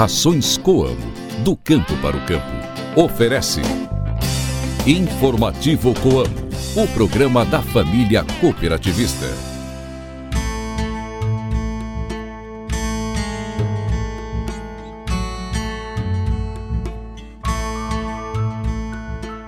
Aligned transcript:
Rações 0.00 0.56
Coamo, 0.56 1.12
do 1.44 1.54
campo 1.54 1.94
para 1.98 2.16
o 2.16 2.24
campo. 2.24 2.46
Oferece. 2.96 3.60
Informativo 4.86 5.92
Coamo, 6.00 6.48
o 6.74 6.88
programa 6.94 7.44
da 7.44 7.60
família 7.60 8.24
cooperativista. 8.40 9.26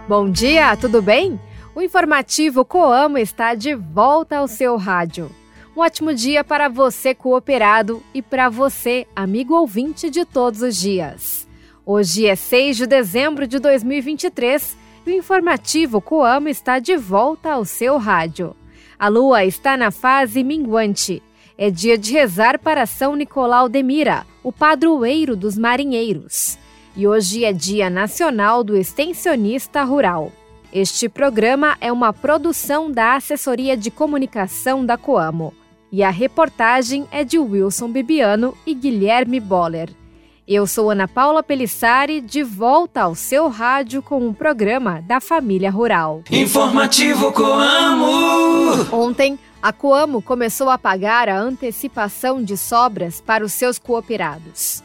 Bom 0.07 0.29
dia, 0.29 0.77
tudo 0.77 1.01
bem? 1.01 1.41
O 1.75 1.81
informativo 1.81 2.63
Coamo 2.63 3.17
está 3.17 3.55
de 3.55 3.75
volta 3.75 4.37
ao 4.37 4.47
seu 4.47 4.77
rádio. 4.77 5.31
Um 5.75 5.81
ótimo 5.81 6.13
dia 6.13 6.45
para 6.45 6.69
você, 6.69 7.15
cooperado, 7.15 8.03
e 8.13 8.21
para 8.21 8.51
você, 8.51 9.07
amigo 9.17 9.55
ouvinte 9.55 10.11
de 10.11 10.23
todos 10.23 10.61
os 10.61 10.77
dias. 10.77 11.49
Hoje 11.87 12.27
é 12.27 12.37
6 12.37 12.77
de 12.77 12.87
dezembro 12.87 13.47
de 13.47 13.59
2023 13.59 14.77
e 15.07 15.11
o 15.11 15.15
informativo 15.15 15.99
Coamo 15.99 16.47
está 16.47 16.79
de 16.79 16.95
volta 16.99 17.53
ao 17.53 17.65
seu 17.65 17.97
rádio. 17.97 18.55
A 18.99 19.09
lua 19.09 19.47
está 19.47 19.75
na 19.75 19.91
fase 19.91 20.45
minguante. 20.45 21.23
É 21.57 21.71
dia 21.71 21.97
de 21.97 22.13
rezar 22.13 22.59
para 22.59 22.85
São 22.85 23.17
Nicolau 23.17 23.67
de 23.67 23.83
Mira, 23.83 24.27
o 24.43 24.53
padroeiro 24.53 25.35
dos 25.35 25.57
marinheiros. 25.57 26.59
E 26.95 27.09
hoje 27.09 27.47
é 27.47 27.53
Dia 27.53 27.89
Nacional 27.89 28.63
do 28.63 28.77
Extensionista 28.77 29.83
Rural. 29.85 30.31
Este 30.71 31.09
programa 31.09 31.79
é 31.81 31.91
uma 31.91 32.13
produção 32.13 32.93
da 32.93 33.17
Assessoria 33.17 33.75
de 33.75 33.91
Comunicação 33.91 34.85
da 34.85 34.99
Coamo 34.99 35.55
e 35.93 36.03
a 36.03 36.09
reportagem 36.09 37.07
é 37.13 37.23
de 37.23 37.39
Wilson 37.39 37.93
Bibiano 37.93 38.57
e 38.67 38.75
Guilherme 38.75 39.39
Boller. 39.39 39.91
Eu 40.49 40.67
sou 40.67 40.91
Ana 40.91 41.07
Paula 41.07 41.43
Pelissari, 41.43 42.23
de 42.23 42.43
volta 42.43 43.03
ao 43.03 43.15
seu 43.15 43.49
rádio 43.49 44.03
com 44.03 44.27
o 44.27 44.35
programa 44.35 45.03
da 45.03 45.21
Família 45.21 45.71
Rural. 45.71 46.23
Informativo 46.31 47.31
Coamo! 47.31 48.11
Ontem, 48.91 49.39
a 49.63 49.73
Coamo 49.73 50.23
começou 50.23 50.71
a 50.71 50.79
pagar 50.79 51.29
a 51.29 51.39
antecipação 51.39 52.43
de 52.43 52.57
sobras 52.57 53.21
para 53.21 53.45
os 53.45 53.53
seus 53.53 53.79
cooperados. 53.79 54.83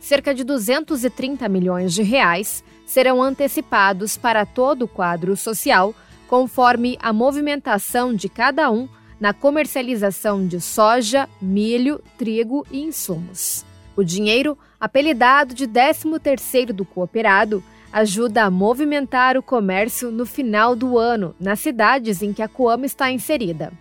Cerca 0.00 0.34
de 0.34 0.42
230 0.42 1.48
milhões 1.48 1.94
de 1.94 2.02
reais 2.02 2.64
serão 2.84 3.22
antecipados 3.22 4.16
para 4.16 4.44
todo 4.44 4.82
o 4.82 4.88
quadro 4.88 5.36
social, 5.36 5.94
conforme 6.26 6.98
a 7.00 7.12
movimentação 7.12 8.12
de 8.12 8.28
cada 8.28 8.70
um 8.70 8.88
na 9.20 9.32
comercialização 9.32 10.46
de 10.46 10.60
soja, 10.60 11.28
milho, 11.40 12.00
trigo 12.16 12.66
e 12.70 12.80
insumos. 12.80 13.64
O 13.96 14.04
dinheiro, 14.04 14.56
apelidado 14.78 15.54
de 15.54 15.66
13º 15.66 16.72
do 16.72 16.84
cooperado, 16.84 17.62
ajuda 17.92 18.44
a 18.44 18.50
movimentar 18.50 19.36
o 19.36 19.42
comércio 19.42 20.10
no 20.10 20.24
final 20.24 20.76
do 20.76 20.98
ano 20.98 21.34
nas 21.40 21.60
cidades 21.60 22.22
em 22.22 22.32
que 22.32 22.42
a 22.42 22.48
Coamo 22.48 22.84
está 22.84 23.10
inserida. 23.10 23.72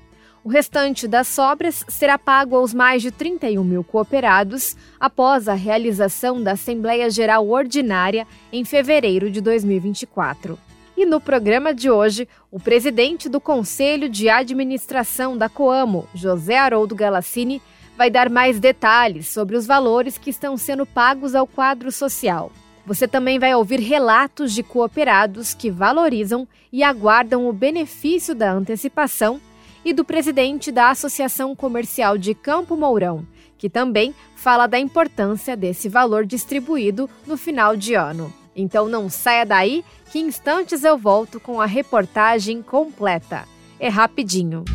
O 0.43 0.49
restante 0.49 1.09
das 1.09 1.27
sobras 1.27 1.83
será 1.89 2.17
pago 2.17 2.55
aos 2.55 2.73
mais 2.73 3.01
de 3.01 3.11
31 3.11 3.63
mil 3.63 3.83
cooperados 3.83 4.77
após 4.97 5.49
a 5.49 5.53
realização 5.53 6.41
da 6.41 6.53
Assembleia 6.53 7.09
Geral 7.09 7.47
Ordinária 7.47 8.25
em 8.51 8.63
fevereiro 8.63 9.29
de 9.29 9.41
2024. 9.41 10.57
E 10.97 11.05
no 11.05 11.21
programa 11.21 11.75
de 11.75 11.91
hoje, 11.91 12.27
o 12.49 12.59
presidente 12.59 13.29
do 13.29 13.39
Conselho 13.39 14.09
de 14.09 14.29
Administração 14.29 15.37
da 15.37 15.47
Coamo, 15.47 16.07
José 16.11 16.57
Haroldo 16.57 16.95
Galassini, 16.95 17.61
vai 17.95 18.09
dar 18.09 18.31
mais 18.31 18.59
detalhes 18.59 19.27
sobre 19.27 19.55
os 19.55 19.67
valores 19.67 20.17
que 20.17 20.31
estão 20.31 20.57
sendo 20.57 20.87
pagos 20.87 21.35
ao 21.35 21.45
quadro 21.45 21.91
social. 21.91 22.51
Você 22.83 23.07
também 23.07 23.37
vai 23.37 23.53
ouvir 23.53 23.79
relatos 23.79 24.51
de 24.51 24.63
cooperados 24.63 25.53
que 25.53 25.69
valorizam 25.69 26.47
e 26.73 26.81
aguardam 26.81 27.47
o 27.47 27.53
benefício 27.53 28.33
da 28.33 28.51
antecipação 28.51 29.39
e 29.85 29.93
do 29.93 30.03
presidente 30.03 30.71
da 30.71 30.89
Associação 30.89 31.55
Comercial 31.55 32.17
de 32.17 32.33
Campo 32.33 32.75
Mourão, 32.75 33.23
que 33.55 33.69
também 33.69 34.15
fala 34.35 34.65
da 34.65 34.79
importância 34.79 35.55
desse 35.55 35.87
valor 35.87 36.25
distribuído 36.25 37.07
no 37.27 37.37
final 37.37 37.75
de 37.75 37.93
ano. 37.93 38.33
Então 38.57 38.89
não 38.89 39.07
saia 39.07 39.45
daí, 39.45 39.85
que 40.11 40.19
instantes 40.19 40.83
eu 40.83 40.97
volto 40.97 41.39
com 41.39 41.61
a 41.61 41.65
reportagem 41.67 42.63
completa. 42.63 43.47
É 43.79 43.87
rapidinho. 43.87 44.65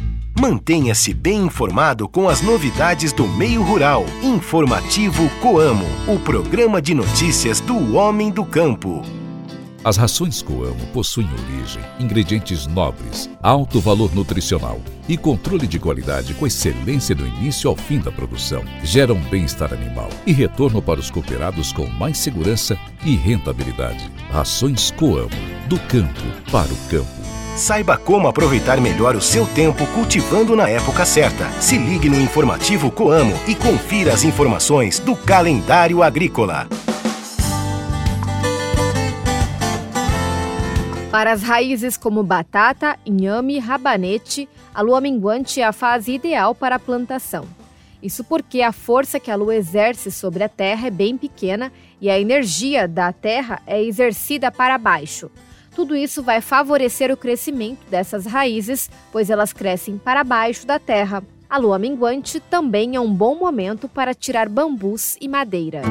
Mantenha-se 0.40 1.12
bem 1.12 1.42
informado 1.42 2.08
com 2.08 2.28
as 2.28 2.40
novidades 2.40 3.12
do 3.12 3.26
meio 3.26 3.62
rural. 3.62 4.04
Informativo 4.22 5.28
Coamo, 5.40 5.86
o 6.08 6.18
programa 6.18 6.80
de 6.80 6.94
notícias 6.94 7.60
do 7.60 7.96
homem 7.96 8.30
do 8.30 8.44
campo. 8.44 9.02
As 9.84 9.96
rações 9.96 10.40
Coamo 10.40 10.86
possuem 10.92 11.28
origem, 11.32 11.82
ingredientes 11.98 12.68
nobres, 12.68 13.28
alto 13.42 13.80
valor 13.80 14.14
nutricional 14.14 14.80
e 15.08 15.16
controle 15.16 15.66
de 15.66 15.76
qualidade 15.80 16.34
com 16.34 16.46
excelência 16.46 17.16
do 17.16 17.26
início 17.26 17.68
ao 17.68 17.74
fim 17.74 17.98
da 17.98 18.12
produção. 18.12 18.62
Geram 18.84 19.16
bem-estar 19.22 19.72
animal 19.72 20.08
e 20.24 20.32
retorno 20.32 20.80
para 20.80 21.00
os 21.00 21.10
cooperados 21.10 21.72
com 21.72 21.86
mais 21.88 22.16
segurança 22.18 22.78
e 23.04 23.16
rentabilidade. 23.16 24.08
Rações 24.30 24.92
Coamo, 24.92 25.30
do 25.66 25.78
campo 25.80 26.22
para 26.52 26.72
o 26.72 26.76
campo. 26.88 27.10
Saiba 27.56 27.96
como 27.96 28.28
aproveitar 28.28 28.80
melhor 28.80 29.16
o 29.16 29.20
seu 29.20 29.46
tempo 29.46 29.84
cultivando 29.88 30.54
na 30.54 30.68
época 30.68 31.04
certa. 31.04 31.50
Se 31.60 31.76
ligue 31.76 32.08
no 32.08 32.20
informativo 32.20 32.88
Coamo 32.88 33.34
e 33.48 33.54
confira 33.56 34.14
as 34.14 34.22
informações 34.22 35.00
do 35.00 35.16
calendário 35.16 36.04
agrícola. 36.04 36.68
Para 41.12 41.30
as 41.30 41.42
raízes 41.42 41.98
como 41.98 42.22
batata, 42.22 42.98
inhame, 43.04 43.58
rabanete, 43.58 44.48
a 44.74 44.80
lua 44.80 44.98
minguante 44.98 45.60
é 45.60 45.64
a 45.64 45.70
fase 45.70 46.12
ideal 46.12 46.54
para 46.54 46.76
a 46.76 46.78
plantação. 46.78 47.44
Isso 48.02 48.24
porque 48.24 48.62
a 48.62 48.72
força 48.72 49.20
que 49.20 49.30
a 49.30 49.36
lua 49.36 49.54
exerce 49.54 50.10
sobre 50.10 50.42
a 50.42 50.48
terra 50.48 50.86
é 50.86 50.90
bem 50.90 51.18
pequena 51.18 51.70
e 52.00 52.08
a 52.08 52.18
energia 52.18 52.88
da 52.88 53.12
terra 53.12 53.60
é 53.66 53.84
exercida 53.84 54.50
para 54.50 54.78
baixo. 54.78 55.30
Tudo 55.76 55.94
isso 55.94 56.22
vai 56.22 56.40
favorecer 56.40 57.12
o 57.12 57.16
crescimento 57.16 57.86
dessas 57.90 58.24
raízes, 58.24 58.88
pois 59.12 59.28
elas 59.28 59.52
crescem 59.52 59.98
para 59.98 60.24
baixo 60.24 60.66
da 60.66 60.78
terra. 60.78 61.22
A 61.48 61.58
lua 61.58 61.78
minguante 61.78 62.40
também 62.40 62.96
é 62.96 63.00
um 63.00 63.12
bom 63.12 63.34
momento 63.34 63.86
para 63.86 64.14
tirar 64.14 64.48
bambus 64.48 65.18
e 65.20 65.28
madeiras. 65.28 65.86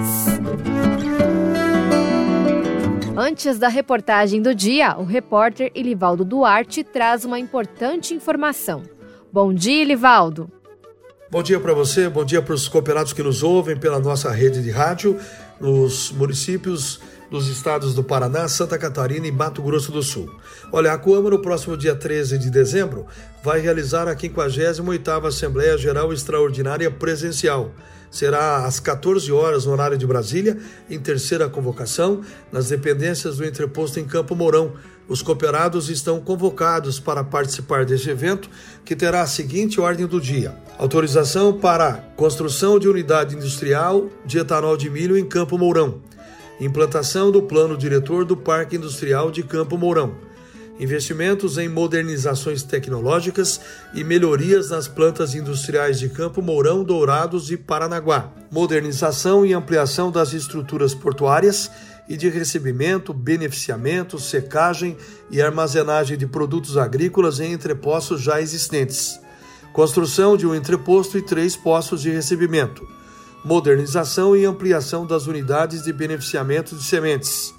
Antes 3.24 3.60
da 3.60 3.68
reportagem 3.68 4.42
do 4.42 4.56
dia, 4.56 4.98
o 4.98 5.04
repórter 5.04 5.72
Ilivaldo 5.76 6.26
Duarte 6.26 6.84
traz 6.84 7.24
uma 7.24 7.38
importante 7.38 8.16
informação. 8.16 8.82
Bom 9.32 9.54
dia, 9.54 9.84
Ilivaldo. 9.84 10.50
Bom 11.30 11.44
dia 11.44 11.60
para 11.60 11.72
você, 11.72 12.10
bom 12.10 12.26
dia 12.26 12.42
para 12.42 12.56
os 12.56 12.68
cooperados 12.68 13.14
que 13.14 13.22
nos 13.22 13.44
ouvem 13.44 13.78
pela 13.78 14.00
nossa 14.00 14.32
rede 14.32 14.64
de 14.64 14.72
rádio 14.72 15.20
nos 15.60 16.12
municípios 16.12 17.00
dos 17.32 17.48
estados 17.48 17.96
do 17.96 18.04
Paraná, 18.04 18.46
Santa 18.50 18.78
Catarina 18.78 19.26
e 19.26 19.32
Mato 19.32 19.64
Grosso 19.64 19.90
do 19.90 20.04
Sul. 20.04 20.30
Olha, 20.70 20.92
a 20.92 20.98
Coama 20.98 21.30
no 21.30 21.42
próximo 21.42 21.78
dia 21.78 21.96
13 21.96 22.38
de 22.38 22.52
dezembro 22.52 23.08
vai 23.42 23.62
realizar 23.62 24.08
a 24.10 24.16
58ª 24.16 25.26
Assembleia 25.26 25.78
Geral 25.78 26.12
Extraordinária 26.12 26.92
Presencial 26.92 27.72
será 28.12 28.66
às 28.66 28.80
14 28.80 29.32
horas 29.32 29.66
no 29.66 29.72
horário 29.72 29.98
de 29.98 30.06
Brasília, 30.06 30.58
em 30.90 31.00
terceira 31.00 31.48
convocação, 31.48 32.22
nas 32.52 32.68
dependências 32.68 33.38
do 33.38 33.46
entreposto 33.46 34.00
em 34.00 34.06
Campo 34.06 34.36
Mourão. 34.36 34.74
Os 35.08 35.22
cooperados 35.22 35.90
estão 35.90 36.20
convocados 36.20 37.00
para 37.00 37.24
participar 37.24 37.86
deste 37.86 38.10
evento, 38.10 38.50
que 38.86 38.96
terá 38.96 39.22
a 39.22 39.28
seguinte 39.28 39.80
ordem 39.80 40.06
do 40.06 40.20
dia: 40.20 40.56
autorização 40.78 41.58
para 41.58 42.06
construção 42.16 42.78
de 42.78 42.88
unidade 42.88 43.36
industrial 43.36 44.10
de 44.26 44.38
etanol 44.38 44.76
de 44.76 44.90
milho 44.90 45.18
em 45.18 45.26
Campo 45.26 45.58
Mourão, 45.58 46.02
implantação 46.60 47.32
do 47.32 47.42
plano 47.42 47.78
diretor 47.78 48.26
do 48.26 48.36
Parque 48.36 48.76
Industrial 48.76 49.32
de 49.32 49.44
Campo 49.44 49.78
Mourão. 49.78 50.16
Investimentos 50.80 51.58
em 51.58 51.70
modernizações 51.70 52.64
tecnológicas 52.64 53.62
e 53.94 54.04
melhorias 54.04 54.72
nas 54.72 54.88
plantas 54.88 55.36
industriais 55.36 56.00
de 56.00 56.10
Campo 56.10 56.42
Mourão, 56.42 56.84
Dourados 56.84 57.52
e 57.52 57.58
Paranaguá, 57.58 58.32
modernização 58.50 59.46
e 59.46 59.54
ampliação 59.54 60.12
das 60.12 60.34
estruturas 60.34 60.96
portuárias 60.96 61.70
e 62.10 62.18
de 62.18 62.30
recebimento, 62.30 63.14
beneficiamento, 63.14 64.20
secagem 64.20 64.98
e 65.30 65.42
armazenagem 65.42 66.18
de 66.18 66.26
produtos 66.26 66.78
agrícolas 66.78 67.40
em 67.40 67.54
entrepostos 67.54 68.22
já 68.22 68.42
existentes, 68.42 69.20
construção 69.72 70.36
de 70.36 70.48
um 70.48 70.56
entreposto 70.56 71.18
e 71.18 71.22
três 71.22 71.56
postos 71.56 72.02
de 72.02 72.10
recebimento, 72.10 72.86
modernização 73.44 74.36
e 74.36 74.46
ampliação 74.46 75.06
das 75.06 75.28
unidades 75.28 75.84
de 75.84 75.92
beneficiamento 75.92 76.76
de 76.76 76.84
sementes 76.84 77.54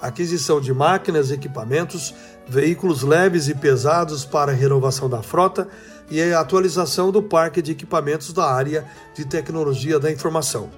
aquisição 0.00 0.60
de 0.60 0.72
máquinas, 0.72 1.30
equipamentos, 1.30 2.14
veículos 2.48 3.02
leves 3.02 3.48
e 3.48 3.54
pesados 3.54 4.24
para 4.24 4.52
renovação 4.52 5.08
da 5.08 5.22
frota 5.22 5.68
e 6.10 6.20
a 6.20 6.40
atualização 6.40 7.10
do 7.10 7.22
parque 7.22 7.60
de 7.60 7.72
equipamentos 7.72 8.32
da 8.32 8.44
área 8.44 8.84
de 9.14 9.24
tecnologia 9.24 9.98
da 9.98 10.10
informação. 10.10 10.70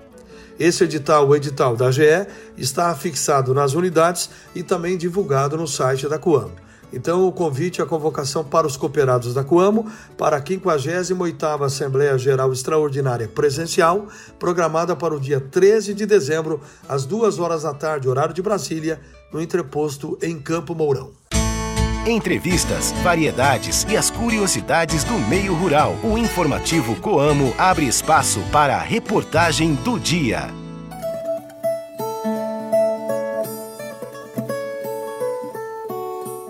Esse 0.58 0.84
edital, 0.84 1.28
o 1.28 1.36
edital 1.36 1.76
da 1.76 1.90
GE, 1.90 2.26
está 2.56 2.92
fixado 2.94 3.54
nas 3.54 3.74
unidades 3.74 4.28
e 4.54 4.62
também 4.62 4.96
divulgado 4.96 5.56
no 5.56 5.68
site 5.68 6.08
da 6.08 6.18
Coamo. 6.18 6.67
Então, 6.92 7.26
o 7.26 7.32
convite 7.32 7.82
a 7.82 7.86
convocação 7.86 8.42
para 8.42 8.66
os 8.66 8.76
cooperados 8.76 9.34
da 9.34 9.44
Coamo 9.44 9.86
para 10.16 10.36
a 10.36 10.42
58ª 10.42 11.64
Assembleia 11.64 12.16
Geral 12.16 12.52
Extraordinária 12.52 13.28
Presencial, 13.28 14.06
programada 14.38 14.96
para 14.96 15.14
o 15.14 15.20
dia 15.20 15.40
13 15.40 15.94
de 15.94 16.06
dezembro, 16.06 16.60
às 16.88 17.04
2 17.04 17.38
horas 17.38 17.62
da 17.62 17.74
tarde, 17.74 18.08
horário 18.08 18.34
de 18.34 18.42
Brasília, 18.42 19.00
no 19.32 19.40
entreposto 19.40 20.18
em 20.22 20.38
Campo 20.38 20.74
Mourão. 20.74 21.10
Entrevistas, 22.06 22.92
variedades 23.02 23.84
e 23.86 23.94
as 23.94 24.10
curiosidades 24.10 25.04
do 25.04 25.12
meio 25.28 25.54
rural. 25.54 25.94
O 26.02 26.16
informativo 26.16 26.96
Coamo 26.96 27.54
abre 27.58 27.86
espaço 27.86 28.40
para 28.50 28.76
a 28.76 28.80
reportagem 28.80 29.74
do 29.74 29.98
dia. 29.98 30.57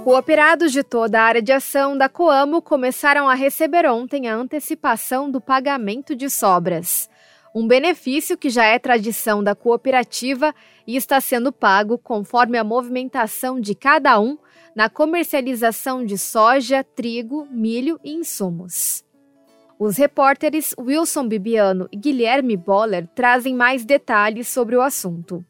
Cooperados 0.09 0.73
de 0.73 0.83
toda 0.83 1.21
a 1.21 1.23
área 1.23 1.43
de 1.43 1.53
ação 1.53 1.95
da 1.95 2.09
Coamo 2.09 2.63
começaram 2.63 3.29
a 3.29 3.35
receber 3.35 3.85
ontem 3.85 4.27
a 4.27 4.35
antecipação 4.35 5.31
do 5.31 5.39
pagamento 5.39 6.17
de 6.17 6.31
sobras. 6.31 7.11
Um 7.55 7.69
benefício 7.69 8.35
que 8.35 8.49
já 8.49 8.65
é 8.65 8.79
tradição 8.79 9.45
da 9.45 9.55
cooperativa 9.55 10.55
e 10.87 10.97
está 10.97 11.21
sendo 11.21 11.53
pago 11.53 11.99
conforme 11.99 12.57
a 12.57 12.65
movimentação 12.65 13.61
de 13.61 13.75
cada 13.75 14.19
um 14.19 14.39
na 14.75 14.89
comercialização 14.89 16.03
de 16.03 16.17
soja, 16.17 16.83
trigo, 16.83 17.47
milho 17.51 18.01
e 18.03 18.15
insumos. 18.15 19.05
Os 19.79 19.99
repórteres 19.99 20.75
Wilson 20.81 21.29
Bibiano 21.29 21.87
e 21.93 21.99
Guilherme 21.99 22.57
Boller 22.57 23.07
trazem 23.09 23.55
mais 23.55 23.85
detalhes 23.85 24.49
sobre 24.49 24.75
o 24.75 24.81
assunto. 24.81 25.45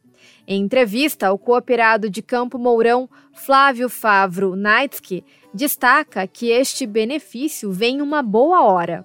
Em 0.51 0.63
entrevista, 0.63 1.31
o 1.31 1.37
cooperado 1.37 2.09
de 2.09 2.23
Campo 2.23 2.59
Mourão, 2.59 3.07
Flávio 3.35 3.87
Favro 3.87 4.57
Naitsky, 4.57 5.23
destaca 5.53 6.27
que 6.27 6.51
este 6.51 6.87
benefício 6.87 7.71
vem 7.71 8.01
uma 8.01 8.23
boa 8.23 8.65
hora. 8.65 9.05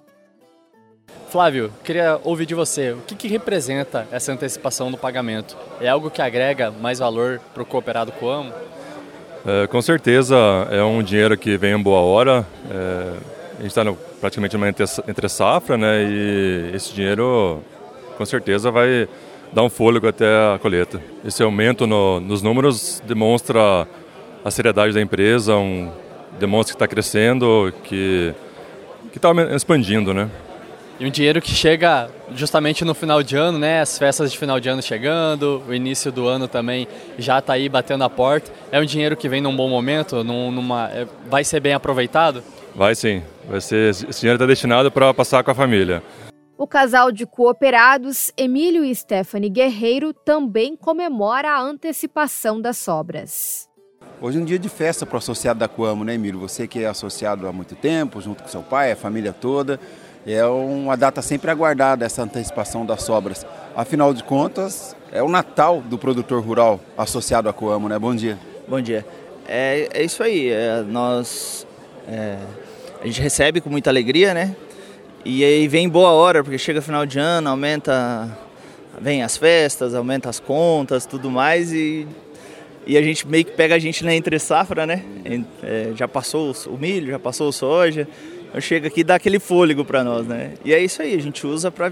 Flávio, 1.28 1.70
queria 1.84 2.18
ouvir 2.24 2.46
de 2.46 2.54
você, 2.54 2.92
o 2.92 3.02
que, 3.02 3.14
que 3.14 3.28
representa 3.28 4.08
essa 4.10 4.32
antecipação 4.32 4.90
do 4.90 4.96
pagamento? 4.96 5.54
É 5.82 5.88
algo 5.88 6.10
que 6.10 6.22
agrega 6.22 6.70
mais 6.70 6.98
valor 6.98 7.38
para 7.52 7.62
o 7.62 7.66
cooperado 7.66 8.10
Coamo? 8.12 8.50
É, 9.44 9.66
com 9.66 9.82
certeza 9.82 10.36
é 10.70 10.82
um 10.82 11.02
dinheiro 11.02 11.36
que 11.36 11.58
vem 11.58 11.74
em 11.74 11.82
boa 11.82 12.00
hora. 12.00 12.46
É, 12.70 13.18
a 13.58 13.62
gente 13.62 13.66
está 13.66 13.84
praticamente 14.18 14.56
numa 14.56 14.70
entre 14.70 15.28
safra, 15.28 15.76
né? 15.76 16.04
E 16.04 16.70
esse 16.72 16.94
dinheiro 16.94 17.62
com 18.16 18.24
certeza 18.24 18.70
vai 18.70 19.06
dar 19.52 19.62
um 19.62 19.70
fôlego 19.70 20.08
até 20.08 20.26
a 20.26 20.58
colheita. 20.58 21.00
Esse 21.24 21.42
aumento 21.42 21.86
no, 21.86 22.20
nos 22.20 22.42
números 22.42 23.02
demonstra 23.06 23.86
a 24.44 24.50
seriedade 24.50 24.92
da 24.92 25.00
empresa, 25.00 25.56
um, 25.56 25.90
demonstra 26.38 26.72
que 26.72 26.76
está 26.76 26.88
crescendo, 26.88 27.72
que 27.84 28.34
está 29.14 29.30
expandindo, 29.54 30.12
né? 30.12 30.28
E 30.98 31.04
um 31.04 31.10
dinheiro 31.10 31.42
que 31.42 31.50
chega 31.50 32.08
justamente 32.36 32.84
no 32.84 32.94
final 32.94 33.20
de 33.20 33.36
ano, 33.36 33.58
né? 33.58 33.80
As 33.80 33.98
festas 33.98 34.30
de 34.30 34.38
final 34.38 34.60
de 34.60 34.68
ano 34.68 34.80
chegando, 34.80 35.60
o 35.68 35.74
início 35.74 36.12
do 36.12 36.28
ano 36.28 36.46
também 36.46 36.86
já 37.18 37.40
está 37.40 37.54
aí 37.54 37.68
batendo 37.68 38.04
a 38.04 38.10
porta. 38.10 38.52
É 38.70 38.78
um 38.80 38.84
dinheiro 38.84 39.16
que 39.16 39.28
vem 39.28 39.40
num 39.40 39.56
bom 39.56 39.68
momento, 39.68 40.22
num, 40.22 40.52
numa, 40.52 40.88
é, 40.90 41.06
vai 41.28 41.42
ser 41.42 41.58
bem 41.58 41.74
aproveitado? 41.74 42.44
Vai 42.76 42.94
sim, 42.94 43.22
vai 43.48 43.60
ser. 43.60 43.90
Esse 43.90 44.20
dinheiro 44.20 44.36
está 44.36 44.46
destinado 44.46 44.90
para 44.90 45.12
passar 45.12 45.42
com 45.42 45.50
a 45.50 45.54
família. 45.54 46.00
O 46.64 46.66
casal 46.66 47.12
de 47.12 47.26
cooperados, 47.26 48.32
Emílio 48.38 48.86
e 48.86 48.94
Stephanie 48.94 49.50
Guerreiro, 49.50 50.14
também 50.14 50.74
comemora 50.74 51.50
a 51.50 51.60
antecipação 51.60 52.58
das 52.58 52.78
sobras. 52.78 53.68
Hoje 54.18 54.38
é 54.38 54.40
um 54.40 54.46
dia 54.46 54.58
de 54.58 54.70
festa 54.70 55.04
para 55.04 55.16
o 55.16 55.18
associado 55.18 55.60
da 55.60 55.68
Coamo, 55.68 56.04
né, 56.04 56.14
Emílio? 56.14 56.40
Você 56.40 56.66
que 56.66 56.82
é 56.82 56.86
associado 56.86 57.46
há 57.46 57.52
muito 57.52 57.74
tempo, 57.74 58.18
junto 58.18 58.42
com 58.42 58.48
seu 58.48 58.62
pai, 58.62 58.92
a 58.92 58.96
família 58.96 59.30
toda. 59.30 59.78
É 60.26 60.42
uma 60.46 60.96
data 60.96 61.20
sempre 61.20 61.50
aguardada 61.50 62.06
essa 62.06 62.22
antecipação 62.22 62.86
das 62.86 63.02
sobras. 63.02 63.44
Afinal 63.76 64.14
de 64.14 64.24
contas, 64.24 64.96
é 65.12 65.22
o 65.22 65.28
Natal 65.28 65.82
do 65.82 65.98
produtor 65.98 66.42
rural 66.42 66.80
associado 66.96 67.46
à 67.46 67.52
Coamo, 67.52 67.90
né? 67.90 67.98
Bom 67.98 68.14
dia. 68.14 68.38
Bom 68.66 68.80
dia. 68.80 69.04
É, 69.46 69.86
é 69.92 70.02
isso 70.02 70.22
aí. 70.22 70.48
É, 70.48 70.80
nós 70.80 71.66
é, 72.08 72.38
a 73.02 73.06
gente 73.06 73.20
recebe 73.20 73.60
com 73.60 73.68
muita 73.68 73.90
alegria, 73.90 74.32
né? 74.32 74.56
E 75.26 75.42
aí 75.42 75.66
vem 75.66 75.88
boa 75.88 76.10
hora, 76.10 76.44
porque 76.44 76.58
chega 76.58 76.82
final 76.82 77.06
de 77.06 77.18
ano, 77.18 77.48
aumenta, 77.48 78.28
vem 79.00 79.22
as 79.22 79.38
festas, 79.38 79.94
aumenta 79.94 80.28
as 80.28 80.38
contas, 80.38 81.06
tudo 81.06 81.30
mais 81.30 81.72
e, 81.72 82.06
e 82.86 82.94
a 82.98 83.00
gente 83.00 83.26
meio 83.26 83.42
que 83.42 83.52
pega 83.52 83.74
a 83.74 83.78
gente 83.78 84.04
na 84.04 84.14
entre 84.14 84.38
safra, 84.38 84.84
né? 84.84 85.02
É, 85.62 85.92
já 85.96 86.06
passou 86.06 86.54
o 86.66 86.76
milho, 86.76 87.10
já 87.10 87.18
passou 87.18 87.48
o 87.48 87.52
soja, 87.52 88.06
então 88.46 88.60
chega 88.60 88.88
aqui 88.88 89.00
e 89.00 89.04
dá 89.04 89.14
aquele 89.14 89.38
fôlego 89.38 89.82
para 89.82 90.04
nós, 90.04 90.26
né? 90.26 90.52
E 90.62 90.74
é 90.74 90.78
isso 90.78 91.00
aí, 91.00 91.14
a 91.14 91.22
gente 91.22 91.46
usa 91.46 91.70
para 91.70 91.90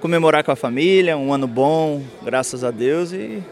comemorar 0.00 0.44
com 0.44 0.52
a 0.52 0.56
família, 0.56 1.16
um 1.16 1.32
ano 1.32 1.48
bom, 1.48 2.00
graças 2.22 2.62
a 2.62 2.70
Deus 2.70 3.12
e 3.12 3.42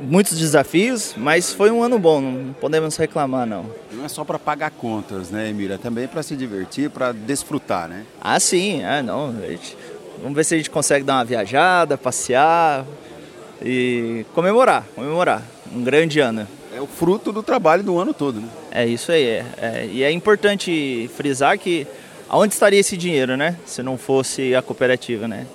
muitos 0.00 0.38
desafios, 0.38 1.14
mas 1.16 1.52
foi 1.52 1.70
um 1.70 1.82
ano 1.82 1.98
bom, 1.98 2.20
não 2.20 2.52
podemos 2.54 2.96
reclamar 2.96 3.46
não. 3.46 3.66
Não 3.92 4.04
é 4.04 4.08
só 4.08 4.24
para 4.24 4.38
pagar 4.38 4.70
contas, 4.70 5.30
né, 5.30 5.48
Emília? 5.48 5.74
É 5.74 5.78
também 5.78 6.06
para 6.06 6.22
se 6.22 6.36
divertir, 6.36 6.90
para 6.90 7.12
desfrutar, 7.12 7.88
né? 7.88 8.04
Ah, 8.20 8.38
sim, 8.40 8.82
é, 8.82 9.02
não. 9.02 9.34
Gente, 9.40 9.76
vamos 10.20 10.34
ver 10.34 10.44
se 10.44 10.54
a 10.54 10.56
gente 10.56 10.70
consegue 10.70 11.04
dar 11.04 11.14
uma 11.14 11.24
viajada, 11.24 11.96
passear 11.96 12.84
e 13.62 14.24
comemorar, 14.34 14.84
comemorar. 14.94 15.42
Um 15.72 15.82
grande 15.82 16.20
ano. 16.20 16.46
É 16.74 16.80
o 16.80 16.86
fruto 16.86 17.32
do 17.32 17.42
trabalho 17.42 17.82
do 17.82 17.98
ano 17.98 18.12
todo, 18.12 18.40
né? 18.40 18.48
É 18.70 18.86
isso 18.86 19.10
aí, 19.10 19.24
é, 19.24 19.44
é. 19.58 19.88
E 19.90 20.02
é 20.02 20.10
importante 20.10 21.10
frisar 21.16 21.58
que 21.58 21.86
aonde 22.28 22.52
estaria 22.52 22.78
esse 22.78 22.96
dinheiro, 22.96 23.36
né? 23.36 23.56
Se 23.64 23.82
não 23.82 23.96
fosse 23.96 24.54
a 24.54 24.62
cooperativa, 24.62 25.26
né? 25.26 25.46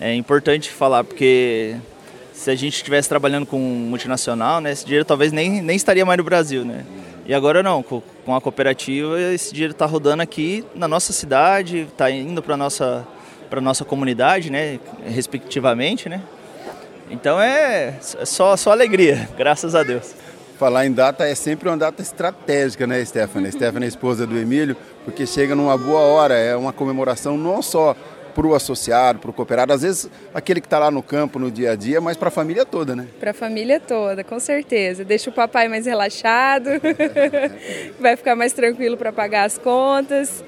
É 0.00 0.14
importante 0.14 0.70
falar 0.70 1.02
porque 1.04 1.76
se 2.36 2.50
a 2.50 2.54
gente 2.54 2.74
estivesse 2.74 3.08
trabalhando 3.08 3.46
com 3.46 3.58
multinacional, 3.58 4.60
né, 4.60 4.70
esse 4.70 4.84
dinheiro 4.84 5.04
talvez 5.04 5.32
nem, 5.32 5.62
nem 5.62 5.74
estaria 5.74 6.04
mais 6.04 6.18
no 6.18 6.22
Brasil, 6.22 6.64
né? 6.64 6.84
E 7.24 7.34
agora 7.34 7.62
não, 7.62 7.82
com, 7.82 8.00
com 8.24 8.36
a 8.36 8.40
cooperativa 8.40 9.20
esse 9.20 9.52
dinheiro 9.52 9.72
está 9.72 9.86
rodando 9.86 10.22
aqui 10.22 10.64
na 10.74 10.86
nossa 10.86 11.12
cidade, 11.12 11.88
está 11.90 12.10
indo 12.10 12.42
para 12.42 12.56
nossa 12.56 13.06
para 13.48 13.60
nossa 13.60 13.84
comunidade, 13.84 14.50
né, 14.50 14.78
respectivamente, 15.06 16.08
né? 16.08 16.20
Então 17.10 17.40
é, 17.40 17.94
é 18.18 18.24
só 18.24 18.54
só 18.56 18.70
alegria, 18.70 19.28
graças 19.36 19.74
a 19.74 19.82
Deus. 19.82 20.14
Falar 20.58 20.86
em 20.86 20.92
data 20.92 21.26
é 21.26 21.34
sempre 21.34 21.68
uma 21.68 21.76
data 21.76 22.02
estratégica, 22.02 22.86
né, 22.86 23.04
Stephanie? 23.04 23.50
Stephanie 23.50 23.86
é 23.86 23.88
esposa 23.88 24.26
do 24.26 24.38
Emílio, 24.38 24.76
porque 25.04 25.26
chega 25.26 25.54
numa 25.54 25.76
boa 25.76 26.00
hora, 26.00 26.34
é 26.34 26.54
uma 26.54 26.72
comemoração 26.72 27.36
não 27.36 27.62
só 27.62 27.96
para 28.36 28.46
o 28.46 28.54
associado, 28.54 29.18
para 29.18 29.30
o 29.30 29.32
cooperado, 29.32 29.72
às 29.72 29.80
vezes 29.80 30.10
aquele 30.34 30.60
que 30.60 30.66
está 30.66 30.78
lá 30.78 30.90
no 30.90 31.02
campo 31.02 31.38
no 31.38 31.50
dia 31.50 31.70
a 31.70 31.74
dia, 31.74 32.02
mas 32.02 32.18
para 32.18 32.28
a 32.28 32.30
família 32.30 32.66
toda, 32.66 32.94
né? 32.94 33.08
Para 33.18 33.30
a 33.30 33.34
família 33.34 33.80
toda, 33.80 34.22
com 34.22 34.38
certeza. 34.38 35.06
Deixa 35.06 35.30
o 35.30 35.32
papai 35.32 35.68
mais 35.68 35.86
relaxado, 35.86 36.68
vai 37.98 38.14
ficar 38.14 38.36
mais 38.36 38.52
tranquilo 38.52 38.98
para 38.98 39.10
pagar 39.10 39.44
as 39.44 39.56
contas. 39.56 40.44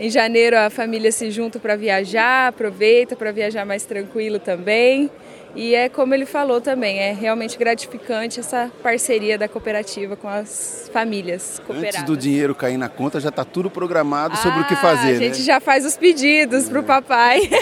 Em 0.00 0.08
janeiro 0.08 0.56
a 0.56 0.70
família 0.70 1.12
se 1.12 1.30
junta 1.30 1.58
para 1.58 1.76
viajar, 1.76 2.48
aproveita 2.48 3.14
para 3.14 3.30
viajar 3.32 3.66
mais 3.66 3.84
tranquilo 3.84 4.38
também. 4.38 5.10
E 5.56 5.74
é 5.74 5.88
como 5.88 6.14
ele 6.14 6.26
falou 6.26 6.60
também, 6.60 6.98
é 6.98 7.12
realmente 7.12 7.58
gratificante 7.58 8.40
essa 8.40 8.70
parceria 8.82 9.38
da 9.38 9.48
cooperativa 9.48 10.14
com 10.14 10.28
as 10.28 10.90
famílias 10.92 11.58
cooperadas. 11.66 12.00
Antes 12.00 12.02
do 12.04 12.16
dinheiro 12.16 12.54
cair 12.54 12.76
na 12.76 12.90
conta, 12.90 13.18
já 13.18 13.30
está 13.30 13.42
tudo 13.42 13.70
programado 13.70 14.34
ah, 14.34 14.36
sobre 14.36 14.60
o 14.60 14.66
que 14.66 14.74
ah, 14.74 14.76
fazer, 14.76 15.16
A 15.16 15.18
gente 15.18 15.38
né? 15.38 15.44
já 15.44 15.58
faz 15.58 15.86
os 15.86 15.96
pedidos 15.96 16.66
é. 16.66 16.70
para 16.70 16.80
o 16.80 16.82
papai. 16.84 17.40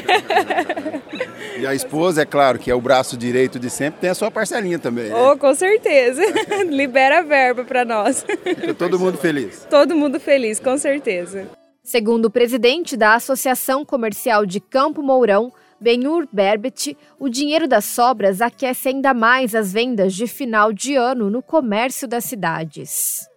E 1.57 1.67
a 1.67 1.73
esposa, 1.73 2.23
é 2.23 2.27
claro, 2.27 2.59
que 2.59 2.69
é 2.69 2.75
o 2.75 2.81
braço 2.81 3.17
direito 3.17 3.61
de 3.61 3.71
sempre, 3.71 4.01
tem 4.01 4.11
a 4.11 4.15
sua 4.15 4.29
parcelinha 4.31 4.79
também. 4.79 5.09
Né? 5.09 5.15
Oh, 5.15 5.37
com 5.39 5.55
certeza. 5.55 6.21
Libera 6.67 7.21
a 7.21 7.23
verba 7.23 7.65
para 7.65 7.85
nós. 7.85 8.27
Fica 8.43 8.75
todo 8.75 8.99
mundo 8.99 9.17
feliz. 9.17 9.65
Todo 9.71 9.95
mundo 9.95 10.19
feliz, 10.19 10.59
com 10.59 10.77
certeza. 10.77 11.47
Segundo 11.83 12.27
o 12.27 12.31
presidente 12.31 12.97
da 12.97 13.15
Associação 13.15 13.85
Comercial 13.85 14.45
de 14.45 14.59
Campo 14.59 15.03
Mourão, 15.03 15.53
Benhur 15.85 16.27
Berbet, 16.33 16.97
o 17.21 17.29
dinheiro 17.29 17.69
das 17.69 17.85
sobras 17.85 18.41
aquece 18.41 18.89
ainda 18.89 19.13
mais 19.13 19.55
as 19.55 19.71
vendas 19.71 20.15
de 20.15 20.27
final 20.27 20.73
de 20.73 20.97
ano 20.97 21.29
no 21.29 21.43
comércio 21.43 22.09
das 22.09 22.25
cidades. 22.25 23.29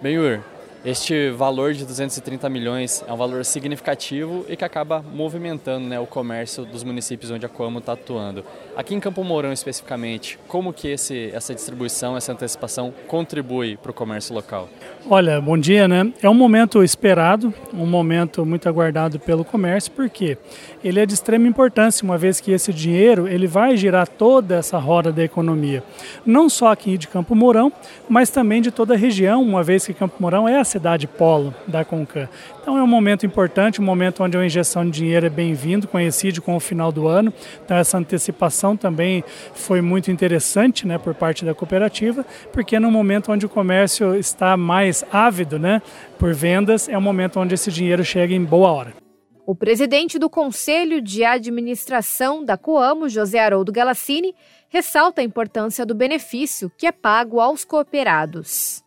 Benhur, 0.00 0.40
Este 0.84 1.30
valor 1.30 1.74
de 1.74 1.86
230 1.86 2.48
milhões 2.48 3.04
é 3.06 3.12
um 3.12 3.16
valor 3.16 3.44
significativo 3.44 4.44
e 4.48 4.56
que 4.56 4.64
acaba 4.64 5.00
movimentando 5.14 5.86
né, 5.86 6.00
o 6.00 6.06
comércio 6.06 6.64
dos 6.64 6.82
municípios 6.82 7.30
onde 7.30 7.46
a 7.46 7.48
Coamo 7.48 7.78
está 7.78 7.92
atuando. 7.92 8.44
Aqui 8.76 8.92
em 8.92 8.98
Campo 8.98 9.22
Mourão 9.22 9.52
especificamente, 9.52 10.40
como 10.48 10.72
que 10.72 10.88
esse, 10.88 11.30
essa 11.32 11.54
distribuição, 11.54 12.16
essa 12.16 12.32
antecipação 12.32 12.92
contribui 13.06 13.76
para 13.76 13.92
o 13.92 13.94
comércio 13.94 14.34
local? 14.34 14.68
Olha, 15.08 15.40
bom 15.40 15.56
dia, 15.56 15.86
né? 15.86 16.12
É 16.20 16.28
um 16.28 16.34
momento 16.34 16.82
esperado, 16.82 17.54
um 17.72 17.86
momento 17.86 18.44
muito 18.44 18.68
aguardado 18.68 19.20
pelo 19.20 19.44
comércio, 19.44 19.92
porque 19.92 20.36
ele 20.82 20.98
é 20.98 21.06
de 21.06 21.14
extrema 21.14 21.46
importância, 21.46 22.04
uma 22.04 22.18
vez 22.18 22.40
que 22.40 22.50
esse 22.50 22.72
dinheiro 22.72 23.28
ele 23.28 23.46
vai 23.46 23.76
girar 23.76 24.08
toda 24.08 24.56
essa 24.56 24.78
roda 24.78 25.12
da 25.12 25.22
economia, 25.22 25.84
não 26.26 26.48
só 26.48 26.72
aqui 26.72 26.98
de 26.98 27.06
Campo 27.06 27.36
Mourão, 27.36 27.72
mas 28.08 28.30
também 28.30 28.60
de 28.60 28.72
toda 28.72 28.94
a 28.94 28.96
região, 28.96 29.42
uma 29.42 29.62
vez 29.62 29.86
que 29.86 29.94
Campo 29.94 30.16
Mourão 30.18 30.48
é 30.48 30.58
a 30.58 30.71
cidade 30.72 31.06
polo 31.06 31.54
da 31.66 31.84
Concan. 31.84 32.28
Então 32.60 32.78
é 32.78 32.82
um 32.82 32.86
momento 32.86 33.26
importante, 33.26 33.80
um 33.80 33.84
momento 33.84 34.22
onde 34.22 34.36
a 34.36 34.44
injeção 34.44 34.84
de 34.84 34.90
dinheiro 34.90 35.26
é 35.26 35.30
bem-vindo, 35.30 35.86
coincide 35.86 36.40
com 36.40 36.56
o 36.56 36.60
final 36.60 36.90
do 36.90 37.06
ano. 37.06 37.32
Então 37.64 37.76
essa 37.76 37.98
antecipação 37.98 38.76
também 38.76 39.22
foi 39.54 39.82
muito 39.82 40.10
interessante, 40.10 40.86
né, 40.86 40.96
por 40.96 41.14
parte 41.14 41.44
da 41.44 41.54
cooperativa, 41.54 42.24
porque 42.52 42.78
no 42.80 42.90
momento 42.90 43.30
onde 43.30 43.44
o 43.44 43.48
comércio 43.48 44.14
está 44.14 44.56
mais 44.56 45.04
ávido, 45.12 45.58
né, 45.58 45.82
por 46.18 46.32
vendas, 46.32 46.88
é 46.88 46.96
um 46.96 47.02
momento 47.02 47.38
onde 47.38 47.54
esse 47.54 47.70
dinheiro 47.70 48.04
chega 48.04 48.34
em 48.34 48.42
boa 48.42 48.70
hora. 48.70 48.94
O 49.44 49.54
presidente 49.54 50.18
do 50.18 50.30
Conselho 50.30 51.02
de 51.02 51.24
Administração 51.24 52.44
da 52.44 52.56
Coamo, 52.56 53.08
José 53.08 53.40
Haroldo 53.40 53.72
Galassini, 53.72 54.34
ressalta 54.68 55.20
a 55.20 55.24
importância 55.24 55.84
do 55.84 55.94
benefício 55.94 56.70
que 56.78 56.86
é 56.86 56.92
pago 56.92 57.40
aos 57.40 57.64
cooperados 57.64 58.82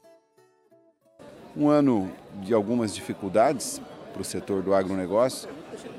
um 1.58 1.70
ano 1.70 2.12
de 2.42 2.54
algumas 2.54 2.94
dificuldades 2.94 3.82
para 4.12 4.22
o 4.22 4.26
setor 4.26 4.62
do 4.62 4.74
agronegócio, 4.74 5.50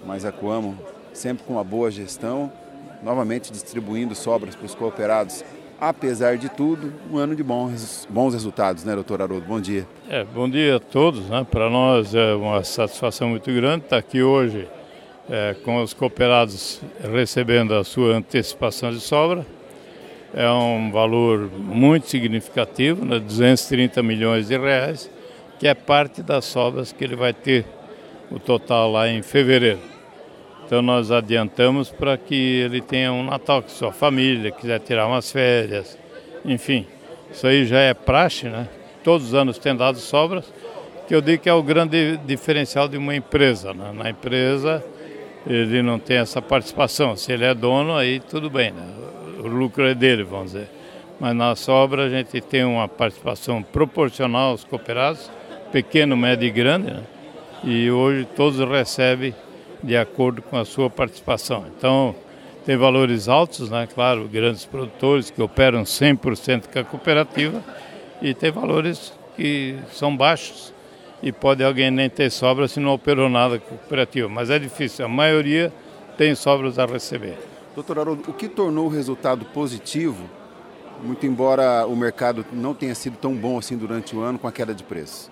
mas 0.04 0.24
a 0.24 0.32
Coamo 0.32 0.76
sempre 1.12 1.44
com 1.44 1.54
uma 1.54 1.64
boa 1.64 1.90
gestão, 1.90 2.52
novamente 3.02 3.50
distribuindo 3.50 4.14
sobras 4.14 4.54
para 4.54 4.66
os 4.66 4.74
cooperados. 4.74 5.44
Apesar 5.78 6.38
de 6.38 6.48
tudo, 6.48 6.92
um 7.10 7.18
ano 7.18 7.34
de 7.34 7.42
bons, 7.42 8.06
bons 8.08 8.32
resultados, 8.32 8.84
né, 8.84 8.94
doutor 8.94 9.20
Haroldo? 9.20 9.46
Bom 9.46 9.60
dia. 9.60 9.86
É, 10.08 10.24
bom 10.24 10.48
dia 10.48 10.76
a 10.76 10.80
todos. 10.80 11.28
Né? 11.28 11.46
Para 11.50 11.68
nós 11.68 12.14
é 12.14 12.34
uma 12.34 12.64
satisfação 12.64 13.30
muito 13.30 13.52
grande 13.52 13.84
estar 13.84 13.98
aqui 13.98 14.22
hoje 14.22 14.66
é, 15.28 15.54
com 15.64 15.82
os 15.82 15.92
cooperados 15.92 16.80
recebendo 17.12 17.74
a 17.74 17.84
sua 17.84 18.14
antecipação 18.16 18.90
de 18.90 19.00
sobra. 19.00 19.44
É 20.32 20.50
um 20.50 20.90
valor 20.90 21.50
muito 21.58 22.08
significativo, 22.08 23.04
né? 23.04 23.18
230 23.18 24.02
milhões 24.02 24.48
de 24.48 24.58
reais 24.58 25.10
que 25.58 25.66
é 25.66 25.74
parte 25.74 26.22
das 26.22 26.44
sobras 26.44 26.92
que 26.92 27.02
ele 27.02 27.16
vai 27.16 27.32
ter 27.32 27.64
o 28.30 28.38
total 28.38 28.90
lá 28.90 29.08
em 29.08 29.22
fevereiro. 29.22 29.80
Então 30.66 30.82
nós 30.82 31.10
adiantamos 31.10 31.90
para 31.90 32.16
que 32.16 32.34
ele 32.34 32.80
tenha 32.80 33.12
um 33.12 33.22
Natal 33.22 33.62
com 33.62 33.68
sua 33.68 33.92
família, 33.92 34.50
quiser 34.50 34.80
tirar 34.80 35.06
umas 35.06 35.30
férias, 35.30 35.96
enfim. 36.44 36.86
Isso 37.30 37.46
aí 37.46 37.64
já 37.64 37.78
é 37.78 37.94
praxe, 37.94 38.48
né? 38.48 38.68
Todos 39.04 39.28
os 39.28 39.34
anos 39.34 39.58
tem 39.58 39.76
dado 39.76 39.98
sobras, 39.98 40.52
que 41.06 41.14
eu 41.14 41.20
digo 41.20 41.42
que 41.42 41.48
é 41.48 41.52
o 41.52 41.62
grande 41.62 42.16
diferencial 42.26 42.88
de 42.88 42.96
uma 42.96 43.14
empresa. 43.14 43.72
Né? 43.72 43.92
Na 43.94 44.10
empresa 44.10 44.84
ele 45.46 45.82
não 45.82 46.00
tem 46.00 46.16
essa 46.16 46.42
participação. 46.42 47.16
Se 47.16 47.32
ele 47.32 47.44
é 47.44 47.54
dono, 47.54 47.96
aí 47.96 48.18
tudo 48.18 48.50
bem, 48.50 48.72
né? 48.72 48.86
O 49.38 49.46
lucro 49.46 49.86
é 49.86 49.94
dele, 49.94 50.24
vamos 50.24 50.52
dizer. 50.52 50.68
Mas 51.20 51.34
na 51.36 51.54
sobra 51.54 52.06
a 52.06 52.08
gente 52.08 52.40
tem 52.40 52.64
uma 52.64 52.88
participação 52.88 53.62
proporcional 53.62 54.50
aos 54.50 54.64
cooperados 54.64 55.30
pequeno, 55.72 56.16
médio 56.16 56.46
e 56.46 56.50
grande, 56.50 56.90
né? 56.90 57.02
e 57.64 57.90
hoje 57.90 58.26
todos 58.36 58.58
recebem 58.68 59.34
de 59.82 59.96
acordo 59.96 60.42
com 60.42 60.56
a 60.56 60.64
sua 60.64 60.88
participação. 60.88 61.66
Então, 61.76 62.14
tem 62.64 62.76
valores 62.76 63.28
altos, 63.28 63.70
né? 63.70 63.86
claro, 63.92 64.28
grandes 64.28 64.64
produtores 64.64 65.30
que 65.30 65.40
operam 65.40 65.82
100% 65.82 66.64
com 66.72 66.78
a 66.78 66.84
cooperativa, 66.84 67.62
e 68.20 68.34
tem 68.34 68.50
valores 68.50 69.12
que 69.36 69.76
são 69.92 70.16
baixos, 70.16 70.72
e 71.22 71.30
pode 71.30 71.62
alguém 71.62 71.90
nem 71.90 72.08
ter 72.08 72.30
sobra 72.30 72.66
se 72.68 72.80
não 72.80 72.92
operou 72.92 73.28
nada 73.28 73.58
com 73.58 73.74
a 73.74 73.78
cooperativa, 73.78 74.28
mas 74.28 74.50
é 74.50 74.58
difícil, 74.58 75.04
a 75.04 75.08
maioria 75.08 75.72
tem 76.16 76.34
sobras 76.34 76.78
a 76.78 76.86
receber. 76.86 77.38
Doutor 77.74 77.98
Haroldo, 77.98 78.30
o 78.30 78.32
que 78.32 78.48
tornou 78.48 78.86
o 78.86 78.88
resultado 78.88 79.44
positivo, 79.46 80.28
muito 81.02 81.26
embora 81.26 81.86
o 81.86 81.94
mercado 81.94 82.44
não 82.52 82.74
tenha 82.74 82.94
sido 82.94 83.16
tão 83.18 83.34
bom 83.34 83.58
assim 83.58 83.76
durante 83.76 84.16
o 84.16 84.20
ano 84.20 84.38
com 84.38 84.48
a 84.48 84.52
queda 84.52 84.74
de 84.74 84.82
preço? 84.82 85.30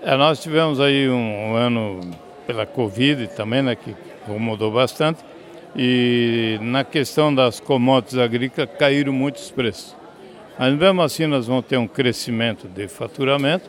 É, 0.00 0.16
nós 0.16 0.40
tivemos 0.40 0.80
aí 0.80 1.08
um, 1.08 1.50
um, 1.50 1.54
ano 1.56 2.00
pela 2.46 2.64
Covid 2.64 3.26
também, 3.28 3.62
né, 3.62 3.74
que 3.74 3.94
incomodou 4.22 4.70
bastante. 4.70 5.24
E 5.76 6.56
na 6.62 6.84
questão 6.84 7.34
das 7.34 7.58
commodities 7.58 8.18
agrícolas 8.18 8.70
caíram 8.78 9.12
muitos 9.12 9.50
preços. 9.50 9.96
Mas 10.56 10.74
mesmo 10.74 11.02
assim 11.02 11.26
nós 11.26 11.46
vamos 11.48 11.66
ter 11.66 11.76
um 11.76 11.86
crescimento 11.86 12.68
de 12.68 12.86
faturamento. 12.86 13.68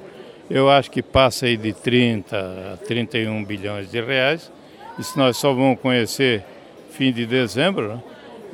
Eu 0.49 0.69
acho 0.69 0.91
que 0.91 1.01
passa 1.01 1.47
aí 1.47 1.57
de 1.57 1.73
30 1.73 2.37
a 2.73 2.77
31 2.77 3.43
bilhões 3.43 3.89
de 3.89 3.99
reais. 3.99 4.51
Isso 4.99 5.17
nós 5.17 5.35
só 5.35 5.51
vamos 5.51 5.79
conhecer 5.79 6.43
fim 6.91 7.11
de 7.11 7.25
dezembro, 7.25 7.95
né? 7.95 8.03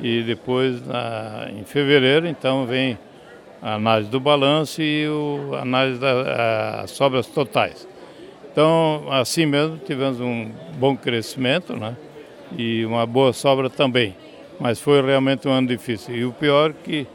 E 0.00 0.22
depois 0.22 0.86
na, 0.86 1.48
em 1.50 1.64
fevereiro, 1.64 2.26
então 2.26 2.66
vem 2.66 2.98
a 3.66 3.74
análise 3.74 4.08
do 4.08 4.20
balanço 4.20 4.80
e 4.80 5.08
o, 5.08 5.50
a 5.54 5.62
análise 5.62 5.98
das 5.98 6.88
sobras 6.92 7.26
totais. 7.26 7.88
Então, 8.52 9.08
assim 9.10 9.44
mesmo, 9.44 9.76
tivemos 9.78 10.20
um 10.20 10.52
bom 10.78 10.96
crescimento 10.96 11.72
né? 11.72 11.96
e 12.56 12.86
uma 12.86 13.04
boa 13.04 13.32
sobra 13.32 13.68
também. 13.68 14.14
Mas 14.60 14.80
foi 14.80 15.02
realmente 15.02 15.48
um 15.48 15.50
ano 15.50 15.66
difícil. 15.66 16.14
E 16.14 16.24
o 16.24 16.32
pior 16.32 16.70
é 16.70 16.74
que 16.84 17.06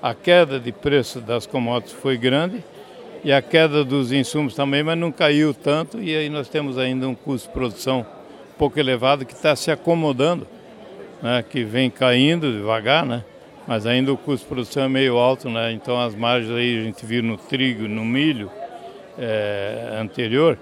a 0.00 0.14
queda 0.14 0.60
de 0.60 0.70
preço 0.70 1.20
das 1.20 1.44
commodities 1.44 1.96
foi 2.00 2.16
grande 2.16 2.62
e 3.24 3.32
a 3.32 3.42
queda 3.42 3.84
dos 3.84 4.12
insumos 4.12 4.54
também, 4.54 4.84
mas 4.84 4.96
não 4.96 5.10
caiu 5.10 5.52
tanto. 5.52 6.00
E 6.00 6.16
aí 6.16 6.28
nós 6.28 6.48
temos 6.48 6.78
ainda 6.78 7.08
um 7.08 7.16
custo 7.16 7.48
de 7.48 7.52
produção 7.52 8.06
pouco 8.56 8.78
elevado 8.78 9.26
que 9.26 9.34
está 9.34 9.56
se 9.56 9.72
acomodando, 9.72 10.46
né? 11.20 11.44
que 11.50 11.64
vem 11.64 11.90
caindo 11.90 12.52
devagar, 12.52 13.04
né? 13.04 13.24
Mas 13.66 13.86
ainda 13.86 14.12
o 14.12 14.16
custo 14.16 14.44
de 14.44 14.48
produção 14.48 14.84
é 14.84 14.88
meio 14.88 15.16
alto, 15.16 15.50
né? 15.50 15.72
Então 15.72 16.00
as 16.00 16.14
margens 16.14 16.52
aí 16.52 16.78
a 16.78 16.82
gente 16.82 17.04
viu 17.04 17.22
no 17.22 17.36
trigo, 17.36 17.88
no 17.88 18.04
milho 18.04 18.50
é, 19.18 19.98
anterior, 20.00 20.58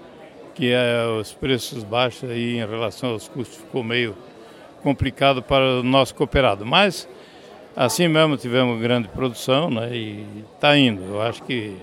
que 0.54 0.70
é, 0.70 1.06
os 1.20 1.32
preços 1.32 1.84
baixos 1.84 2.30
aí 2.30 2.56
em 2.56 2.66
relação 2.66 3.11
aos 3.11 3.28
custos 3.28 3.58
ficou 3.58 3.82
meio 3.82 4.16
complicado 4.82 5.42
para 5.42 5.80
o 5.80 5.82
nosso 5.82 6.14
cooperado. 6.14 6.64
Mas 6.64 7.08
assim 7.76 8.08
mesmo 8.08 8.37
tivemos 8.37 8.80
grande 8.80 9.08
produção, 9.08 9.70
né? 9.70 9.94
E 9.94 10.26
está 10.54 10.76
indo. 10.76 11.02
Eu 11.02 11.23
acho 11.23 11.42
que 11.42 11.76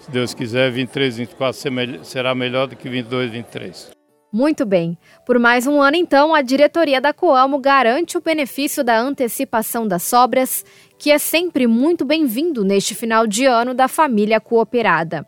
se 0.00 0.10
Deus 0.10 0.34
quiser, 0.34 0.70
23, 0.70 1.18
24 1.18 1.60
será 2.02 2.34
melhor 2.34 2.66
do 2.66 2.76
que 2.76 2.88
22, 2.88 3.30
23. 3.30 4.01
Muito 4.32 4.64
bem. 4.64 4.96
Por 5.26 5.38
mais 5.38 5.66
um 5.66 5.78
ano, 5.78 5.94
então, 5.94 6.34
a 6.34 6.40
diretoria 6.40 7.02
da 7.02 7.12
Coamo 7.12 7.58
garante 7.58 8.16
o 8.16 8.20
benefício 8.22 8.82
da 8.82 8.98
antecipação 8.98 9.86
das 9.86 10.04
sobras, 10.04 10.64
que 10.98 11.10
é 11.10 11.18
sempre 11.18 11.66
muito 11.66 12.02
bem-vindo 12.02 12.64
neste 12.64 12.94
final 12.94 13.26
de 13.26 13.44
ano 13.44 13.74
da 13.74 13.88
família 13.88 14.40
cooperada. 14.40 15.26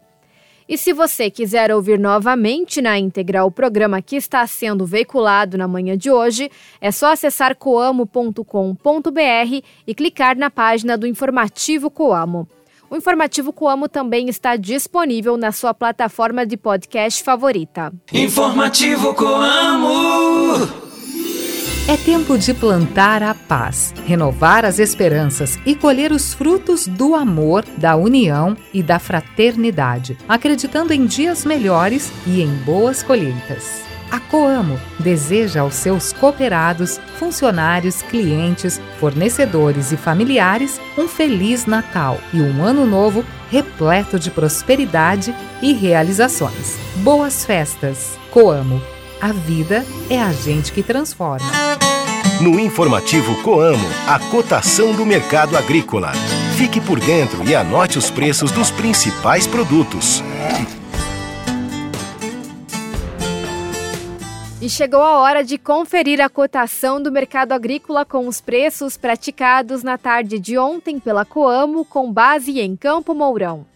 E 0.67 0.79
se 0.79 0.95
você 0.95 1.31
quiser 1.31 1.71
ouvir 1.71 1.99
novamente 1.99 2.81
na 2.81 2.99
íntegra 2.99 3.45
o 3.45 3.51
programa 3.51 4.01
que 4.01 4.17
está 4.17 4.47
sendo 4.47 4.87
veiculado 4.87 5.59
na 5.59 5.69
manhã 5.69 5.99
de 5.99 6.11
hoje, 6.11 6.51
é 6.81 6.91
só 6.91 7.13
acessar 7.13 7.55
coamo.com.br 7.57 8.41
e 9.87 9.95
clicar 9.95 10.35
na 10.35 10.49
página 10.49 10.97
do 10.97 11.07
informativo 11.07 11.91
Coamo. 11.91 12.49
O 12.95 12.97
informativo 12.97 13.53
Coamo 13.53 13.89
também 13.89 14.29
está 14.29 14.55
disponível 14.55 15.37
na 15.37 15.51
sua 15.51 15.75
plataforma 15.75 16.47
de 16.47 16.57
podcast 16.57 17.25
favorita. 17.25 17.93
Informativo 18.13 19.13
Coamo. 19.15 20.55
É 21.89 21.97
tempo 21.97 22.39
de 22.39 22.55
plantar 22.55 23.21
a 23.21 23.35
paz, 23.35 23.93
renovar 24.07 24.65
as 24.65 24.79
esperanças 24.79 25.59
e 25.67 25.75
colher 25.75 26.13
os 26.13 26.35
frutos 26.35 26.87
do 26.87 27.17
amor, 27.17 27.65
da 27.77 27.97
união 27.97 28.57
e 28.73 28.81
da 28.81 29.01
fraternidade, 29.01 30.17
acreditando 30.29 30.93
em 30.93 31.05
dias 31.05 31.45
melhores 31.45 32.13
e 32.25 32.41
em 32.41 32.55
boas 32.59 33.03
colheitas. 33.03 33.94
A 34.15 34.21
Coamo 34.21 34.79
deseja 35.01 35.63
aos 35.63 35.75
seus 35.75 36.13
cooperados, 36.13 37.01
funcionários, 37.19 38.01
clientes, 38.01 38.81
fornecedores 39.01 39.91
e 39.91 39.97
familiares 39.97 40.81
um 40.97 41.09
feliz 41.09 41.67
Natal 41.67 42.21
e 42.33 42.41
um 42.41 42.63
ano 42.63 42.87
novo 42.87 43.25
repleto 43.51 44.17
de 44.17 44.31
prosperidade 44.31 45.35
e 45.61 45.73
realizações. 45.73 46.79
Boas 46.99 47.45
festas! 47.45 48.17
Coamo. 48.31 48.81
A 49.21 49.33
vida 49.33 49.85
é 50.09 50.23
a 50.23 50.31
gente 50.31 50.71
que 50.71 50.85
transforma. 50.85 51.51
No 52.41 52.61
informativo 52.61 53.43
Coamo, 53.43 53.89
a 54.07 54.21
cotação 54.31 54.93
do 54.93 55.05
mercado 55.05 55.57
agrícola. 55.57 56.13
Fique 56.57 56.81
por 56.81 57.01
dentro 57.01 57.43
e 57.49 57.53
anote 57.53 57.99
os 57.99 58.13
preços 58.13 58.53
dos 58.53 58.71
principais 58.71 59.45
produtos. 59.49 60.23
E 64.65 64.71
chegou 64.71 65.03
a 65.03 65.19
hora 65.19 65.45
de 65.45 65.59
conferir 65.59 66.23
a 66.23 66.29
cotação 66.31 66.99
do 66.99 67.13
mercado 67.13 67.53
agrícola 67.53 68.03
com 68.03 68.27
os 68.27 68.41
preços 68.41 68.97
praticados 68.97 69.83
na 69.83 69.99
tarde 69.99 70.39
de 70.39 70.57
ontem 70.57 70.99
pela 70.99 71.23
Coamo, 71.23 71.85
com 71.85 72.11
base 72.11 72.59
em 72.59 72.75
Campo 72.75 73.15
Mourão. 73.15 73.67